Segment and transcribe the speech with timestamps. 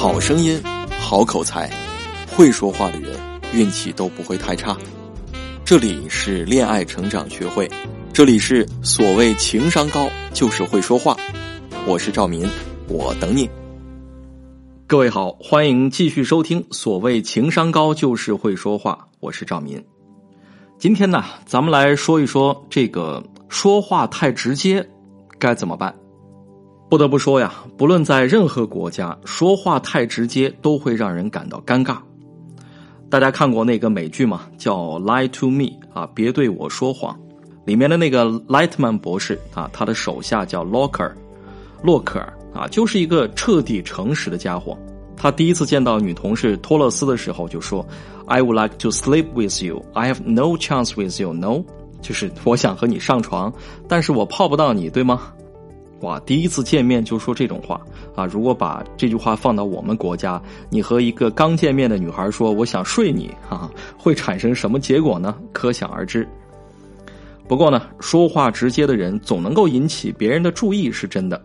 [0.00, 0.58] 好声音，
[0.98, 1.70] 好口才，
[2.34, 3.20] 会说话的人
[3.52, 4.74] 运气都不会太差。
[5.62, 7.70] 这里是恋爱成长学会，
[8.10, 11.14] 这里是所谓情商高就是会说话。
[11.86, 12.48] 我是赵民，
[12.88, 13.46] 我等你。
[14.86, 19.06] 各位好，欢迎继续收听所谓情商高就是会说话。
[19.20, 19.84] 我是赵民。
[20.78, 24.88] 今天呢，咱们来说一说这个说话太直接
[25.38, 25.94] 该怎么办。
[26.90, 31.98] 不得不说呀，不论在任何国家，说话太直接都会让人感到尴尬。
[33.08, 34.40] 大家看过那个美剧吗？
[34.58, 35.64] 叫《Lie to Me》
[35.94, 37.16] 啊，别对我说谎。
[37.64, 41.16] 里面的那个莱特曼博士啊，他的手下叫洛克尔，
[41.80, 44.76] 洛克尔啊，就是一个彻底诚实的家伙。
[45.16, 47.86] 他第一次见到女同事托勒斯的时候就说
[48.26, 49.80] ：“I would like to sleep with you.
[49.92, 51.32] I have no chance with you.
[51.32, 51.62] No，
[52.02, 53.52] 就是我想和你上床，
[53.86, 55.32] 但是我泡不到你，对吗？”
[56.00, 57.78] 哇，第一次见面就说这种话
[58.14, 58.24] 啊！
[58.24, 65.36] 如果把这句话放到我们国家，你和一个刚见面的女孩说“我想睡你”，哈，会产生什么结果呢？
[65.52, 66.26] 可想而知。
[67.46, 71.38] 不过呢，说话直接的人总能够引起别人的注意，是真的。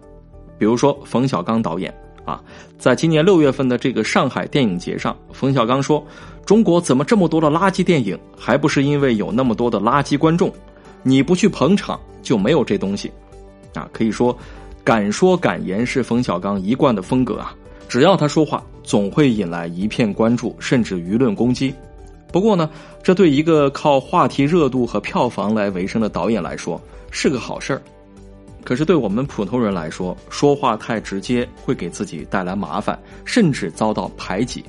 [0.58, 1.94] 比如说冯小刚导演
[2.24, 2.42] 啊，
[2.78, 6.02] 在今年六月份的这个上海电影节上，冯小刚说
[6.46, 8.18] ：“中国怎么这么多的垃圾电影？
[8.38, 10.50] 还不是因为有那么多的垃圾观众？
[11.04, 13.12] 你不去捧场，就没有这东西。”
[13.76, 14.36] 啊，可以说，
[14.84, 17.56] 敢说敢言是冯小刚一贯的风格啊。
[17.88, 21.74] 只要他说话，总会引来一片关注，甚至舆论攻击。
[22.32, 22.70] 不过呢，
[23.04, 26.82] 这对一个靠话题热度和票房来维生的导演来说
[27.12, 27.82] 是个好事儿。
[28.64, 34.66] 可是对我们普通人来说，说话太直接会给自己带来麻烦，甚至遭到排挤。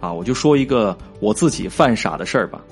[0.00, 2.62] 啊，我就说一个我自己犯傻的事儿吧。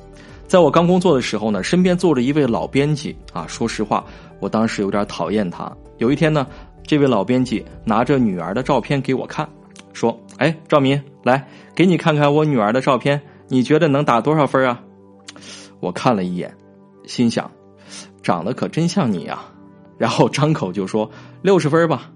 [0.47, 3.45] 在我刚工作的时候呢，身边坐着一位老编辑啊。
[3.49, 4.05] 说实话，
[4.39, 5.71] 我当时有点讨厌他。
[5.99, 6.47] 有一天呢，
[6.85, 9.49] 这位老编辑拿着女儿的照片给我看，
[9.93, 14.81] 说：“哎，赵民，来给你看看我女儿的照片，你觉得能打多少分啊？”
[15.81, 16.55] 我看了一眼，
[17.07, 17.51] 心想，
[18.23, 19.53] 长得可真像你啊。
[19.99, 21.11] 然后张口就说
[21.43, 22.11] 六十分吧。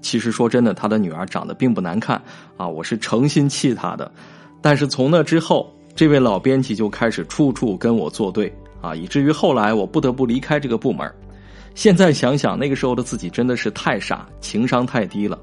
[0.00, 2.20] 其实说真的，他的女儿长得并不难看
[2.56, 4.10] 啊，我是诚心气他的。
[4.62, 5.70] 但是从那之后。
[5.98, 11.12] 这位老编辑就开始处处跟我作对啊，以至于后来我不得不离开这个部门。
[11.74, 15.36] 现在想想，那个时候的自己真的是太傻，情商太低了。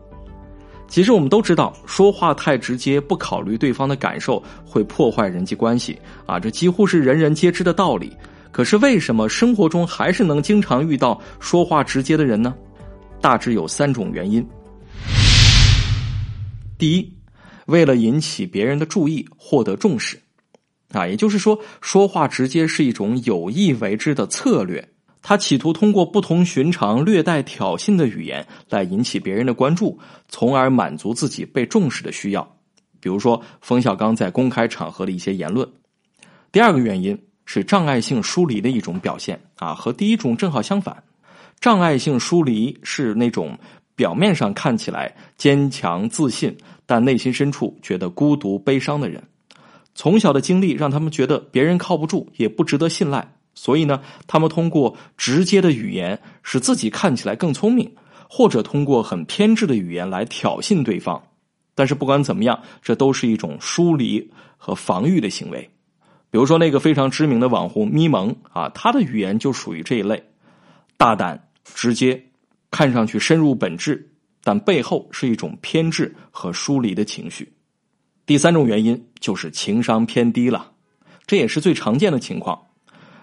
[0.88, 8.16] 其实我们都知道，说话太直接，不考虑对方的感受，会破坏人际关系啊，这几乎是人人皆知的道理。
[8.50, 12.56] 可是为什么生活中还是能经常遇到说话直接的人呢？
[13.20, 14.48] 大致有三种原因。
[16.78, 17.14] 第一，
[17.66, 20.18] 为了引起别人的注意，获得重视。
[20.92, 24.88] 啊，也就是说，说话直接是一种有意为之的策略。
[25.22, 32.56] 他企图通过不同寻常、略带挑衅的语言来引起别人的关注，从而满足自己被重视的需要。
[33.00, 35.68] 比如说，冯小刚在公开场合的一些言论。
[36.52, 41.04] 第二个原因是障碍性疏离的一种表现啊，和第一种正好相反。
[41.60, 43.58] 障碍性疏离是那种
[43.96, 49.24] 表面上看起来坚强自信，但内心深处觉得孤独悲伤的人。
[49.96, 57.90] 从小的经历让他们觉得别人靠不住，也不值得信赖，所以呢，他们通过直接的语言使自己看起来更聪明，
[58.30, 61.24] 或者通过很偏执的语言来挑衅对方。
[61.74, 65.70] 但是不管怎么样，这都是一种疏离和防御的行为。
[66.30, 70.22] 比如说那个非常知名的网红咪蒙啊，他的语言就属于这一类，
[70.98, 72.22] 大胆直接，
[72.70, 74.10] 看上去深入本质，
[74.44, 77.54] 但背后是一种偏执和疏离的情绪。
[78.26, 80.72] 第三种原因就是情商偏低了，
[81.28, 82.60] 这也是最常见的情况。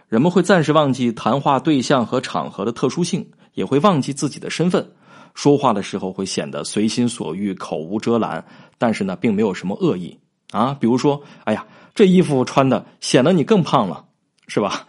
[0.09, 4.93] 人们会暂时忘记谈话对象和场合的特殊性，也会忘记自己的身份。
[5.35, 8.45] 说话的时候会显得随心所欲、口无遮拦，
[8.79, 10.19] 但是呢，并没有什么恶意
[10.51, 10.77] 啊。
[10.79, 14.05] 比如说，哎呀，这衣服穿的显得你更胖了，
[14.47, 14.87] 是吧？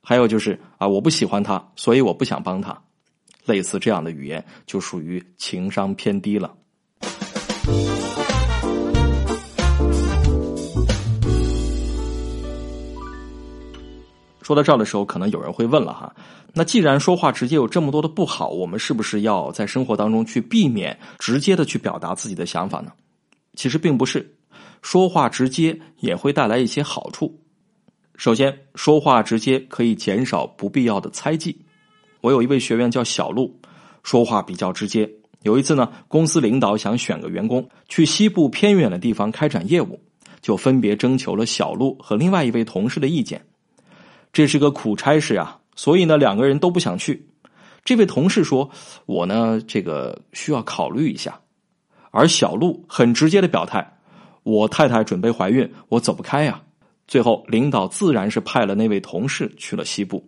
[0.00, 2.80] 还有就是啊，我不喜欢他，所以我不想帮他。
[3.44, 6.54] 类似这样的语言就属于情商偏低了。
[14.42, 16.14] 说到这儿的时候，可能有人会问了哈，
[16.52, 22.92] 那既然说话直接有这么多的不好，我们是不是要在生活当中去避免直接的去表达自己的想法呢？
[23.54, 24.34] 其实并不是，
[24.82, 27.38] 说话直接也会带来一些好处。
[28.16, 31.56] 首先，说话直接可以减少不必要的猜忌。
[32.20, 33.58] 我有一位学员叫小陆，
[34.02, 35.10] 说话比较直接。
[35.42, 40.00] 有一次呢，公司领导想选个员工去西部偏远的地方开展业务，
[40.40, 43.44] 就分别征求了小陆和另外一位同事的意见。
[44.32, 47.28] 这是个苦差事啊，所以呢，两个人都不想去。
[47.84, 48.70] 这位同事说
[49.06, 51.38] ：“我呢，这个需要考虑一下。”
[52.10, 53.98] 而小陆很直接的表态
[54.44, 56.62] ：“我太太准备怀孕，我走不开呀。”
[57.08, 60.26] 最后，领导自然是派了那位同事去了西部。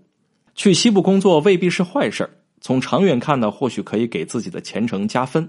[0.55, 2.29] 去西部工作未必是坏事
[2.61, 5.49] 从长远看呢，或许可以给自己的前程加分。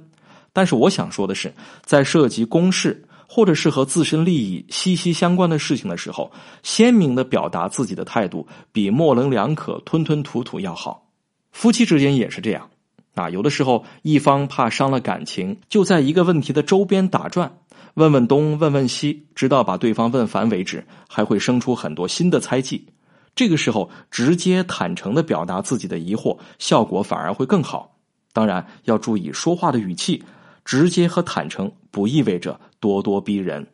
[0.54, 1.54] 但是我想说的是，
[1.84, 6.32] 在涉及公事或者是和自身利益息息相关的事情的时候，
[6.64, 11.10] 鲜明的表达自己的态度，比模棱两可、吞吞吐吐要好。
[11.52, 12.70] 夫妻之间也是这样，
[13.16, 17.58] 啊，有的时候一方怕伤了感情，就在一个问题的周边打转，
[17.94, 22.88] 问问东，问问西，直到把对方问烦为止，还会生出很多新的猜忌。
[23.36, 27.98] 这个时候，直接坦诚的表达自己的疑惑，效果反而会更好。
[28.32, 30.24] 当然，要注意说话的语气。
[30.66, 33.66] 直接和坦诚不意味着咄咄逼人。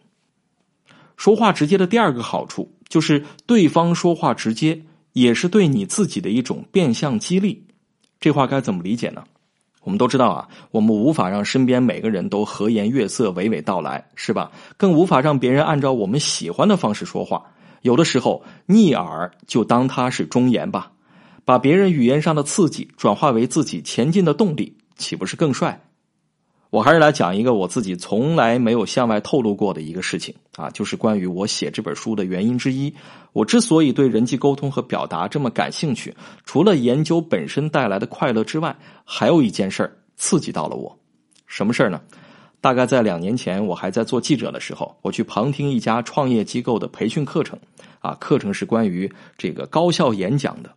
[1.17, 4.83] 说话直接的第二个好处就是，对方说话直接，
[5.13, 7.65] 也是对你自己的一种变相激励。
[8.19, 9.23] 这话该怎么理解呢？
[9.83, 14.51] 我们都知道啊，我们无法让身边每个人都和颜悦色、娓娓道来，是吧？
[14.77, 17.43] 更无法让别人按照我们喜欢的方式说话。
[17.81, 20.91] 有的时候，逆耳就当它是忠言吧，
[21.45, 25.81] 把别人语言上的刺激转化为自己前进的动力，岂不是更帅？
[26.71, 32.95] 我还是来讲一个我自己从来没有向外透露过的一个事情啊，就是关于我写这本书的原因之一。
[33.33, 36.15] 我之所以对人际沟通和表达这么感兴趣，
[36.45, 38.73] 除了研究本身带来的快乐之外，
[39.03, 40.97] 还有一件事儿刺激到了我。
[41.45, 41.99] 什么事儿呢？
[42.61, 47.59] 大概在两年前，我还在做记者的时候，我去旁听一家创业机构的培训课程，
[47.99, 50.71] 啊，课程是关于这个高效演讲的。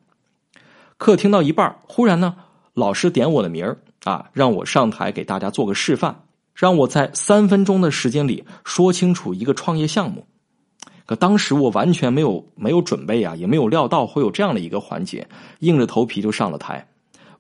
[0.97, 2.35] 课听到一半，忽然呢，
[2.73, 3.79] 老师点我的名儿。
[4.05, 6.15] 啊，让我上台给大家做个示范，
[6.55, 10.27] 让我在三分钟的时间里说清楚一个创业项目。
[11.07, 15.29] 可当时我完全没有没有准备啊，也没有料到会有这样的一个环节，
[15.59, 16.87] 硬着头皮就上了台，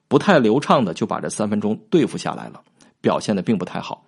[0.09, 2.61] 不太流畅的就把这三分钟对付下来了，
[3.01, 4.05] 表现的并不太好。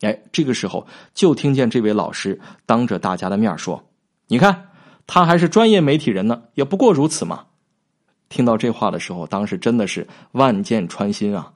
[0.00, 3.82] 哎，这个时候就听见这位老师当着大家的面说
[4.28, 4.68] ：“你看，
[5.06, 7.46] 他还是专业媒体人呢，也不过如此嘛。”
[8.28, 11.52] 听到这话的时候，当时真的是万箭穿心啊。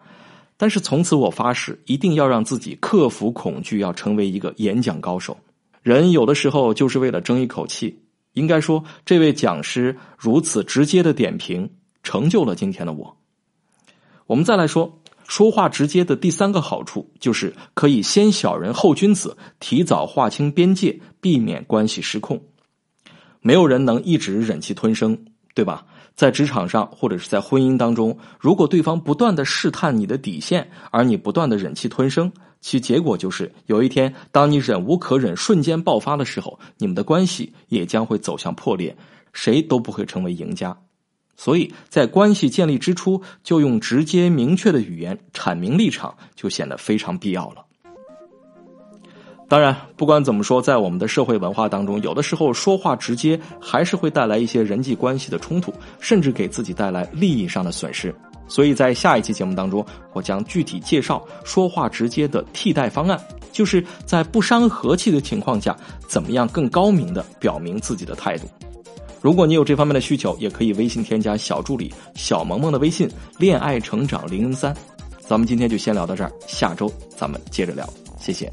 [0.61, 5.35] 但是从此我发誓，一定要让自己克服恐惧，要成为一个演讲高手。
[5.81, 8.03] 人有的时候就是为了争一口气。
[8.35, 11.71] 应该说，这位讲师如此直接的点评，
[12.03, 13.17] 成就了今天的我。
[14.27, 22.39] 我们再来说，说话直接的第三个好处，就是可以先小人后君子，提早划清边界，避免关系失控。
[23.41, 25.25] 没有人能一直忍气吞声，
[25.55, 25.87] 对吧？
[26.21, 32.31] 在职场上，或者是在婚姻当中，如果对方不断的试探你的底线，而你不断的忍气吞声，
[32.61, 38.95] 其结果就是有一天，当你忍无可忍、瞬间爆发的时候，你们的关系也将会走向破裂，
[39.33, 40.77] 谁都不会成为赢家。
[41.37, 47.65] 所以在关系建立之初，就用直接明确的语言阐明立场，就显得非常必要了。
[49.51, 58.15] 当然，不管怎么说，在我们的社会文化当中，有的时候说话直接还是会带来一些人际关系的冲突，甚至给自己带来利益上的损失。
[58.47, 63.21] 所以在下一期节目当中，我将具体介绍说话直接的替代方案，
[63.51, 65.77] 就是在不伤和气的情况下，
[66.07, 68.47] 怎么样更高明的表明自己的态度。
[69.21, 74.73] 如果你有这方面的需求，也可以微信添加小助理小萌萌的微信“恋爱成长零零三”。
[75.27, 77.85] 咱们今天就先聊到这儿，下周咱们接着聊，
[78.21, 78.49] 谢谢。